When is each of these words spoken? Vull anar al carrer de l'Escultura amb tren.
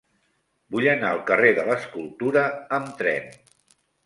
Vull 0.75 0.87
anar 0.93 1.11
al 1.15 1.21
carrer 1.27 1.51
de 1.59 1.67
l'Escultura 1.67 2.45
amb 2.79 2.91
tren. 3.05 3.31